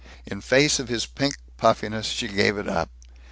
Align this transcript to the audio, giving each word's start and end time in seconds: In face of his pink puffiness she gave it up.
In 0.25 0.41
face 0.41 0.79
of 0.79 0.87
his 0.89 1.05
pink 1.05 1.37
puffiness 1.57 2.07
she 2.07 2.27
gave 2.27 2.57
it 2.57 2.67
up. 2.67 2.89